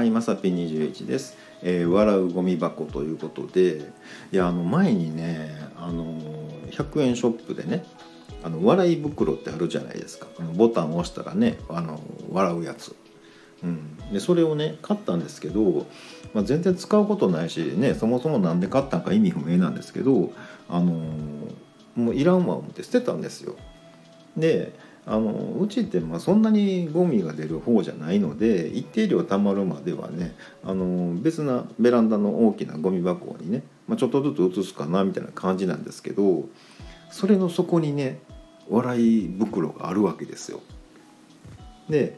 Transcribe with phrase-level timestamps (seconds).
[0.00, 1.36] はい、まさぴ21です。
[1.60, 3.92] えー笑うゴミ箱ということで、
[4.32, 6.18] いやあの前にね、あの
[6.70, 7.84] 100円ショップでね、
[8.42, 10.26] あの笑い袋ってあるじゃないですか。
[10.38, 12.00] あのボタンを押したらね、あの
[12.30, 12.96] 笑うやつ。
[13.62, 15.86] うん、でそれをね買ったんですけど、
[16.32, 20.32] まあ、全然使うことないしねそもそもなんで買ったんか意味不明なんですけど、
[20.70, 20.92] あの
[21.94, 23.54] もういらんわ思って捨てたんですよ。
[24.34, 24.72] で
[25.10, 36.44] あのうちってまあそんなにゴミが出る方じゃないので一定量たまるまではねあの別なベランダの大きなゴミ箱にね、まあ、ちょっとずつ移すかなみたいな感じなんですけど
[37.10, 38.20] それの底にね
[38.68, 40.60] 笑い袋があるわけですよ。
[41.88, 42.16] で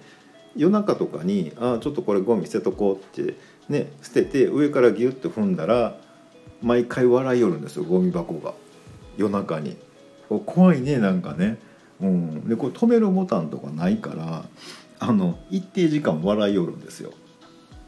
[0.55, 3.37] 夜中とかに「ああちょっとこれゴミ捨てとこう」って
[3.71, 5.99] ね捨てて上からギュッと踏んだら
[6.61, 8.53] 毎回笑いよるんですよゴミ箱が
[9.17, 9.79] 夜中に。
[10.45, 11.59] 怖いねなんかね。
[12.03, 14.45] うん、でこれ止めるボタンとかないから
[14.99, 17.13] あの一定時間笑いよるんですよ。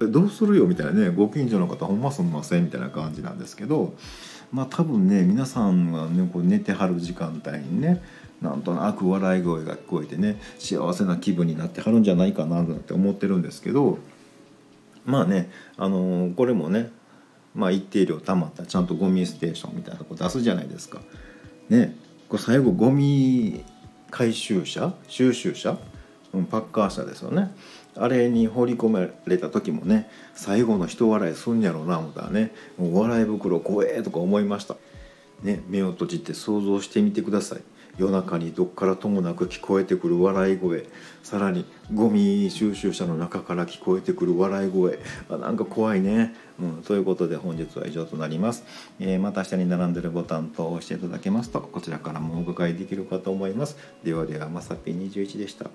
[0.01, 3.95] どうするよみたいなねご近所の方ほんますんませんみたいな感じなんですけど
[4.53, 8.03] まあ多分ね皆さんはねこう寝てはる時間帯にね
[8.43, 13.99] なんとなく笑い声が聞こえてね幸せな気分になってはるんじゃないかななんて思ってるんですけど
[15.07, 16.91] まあねあのこれもね
[17.55, 21.01] まあ一定量たまったらちゃんとゴミステーションみたいなとこ出すじゃないですか。
[21.69, 21.97] ね
[22.29, 23.65] これ最後ゴミ
[24.15, 25.77] 回収車収集車、
[26.33, 27.51] うん、パッカー車ですよね。
[27.97, 34.77] あれに放り込まれた時もね最後の人笑いすんやろうな思ったらねもう笑い袋怖えとか思いました、
[35.43, 37.61] ね、目を閉じて想像してみてください。
[37.97, 40.87] 夜中にどっからともなく聞こえてくる笑い声。
[41.23, 44.99] さらにゴミ収集車の中から聞こえてくる笑い声。
[45.29, 48.65] あなんか怖いね、うん、ということで本日は以上となります、
[49.01, 53.77] えーまた下に並んでるボタンと押していただけますとこちらからもお伺いできるかと思います。
[54.03, 55.71] ではではまさぴ21でした。